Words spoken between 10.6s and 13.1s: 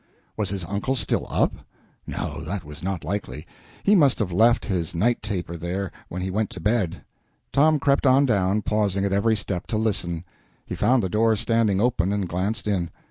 He found the door standing open, and glanced in.